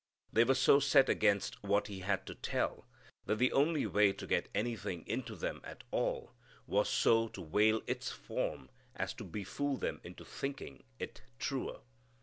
[0.33, 2.87] They were so set against what He had to tell
[3.27, 6.33] that the only way to get anything into them at all
[6.65, 11.81] was so to veil its form as to befool them into thinking it truer.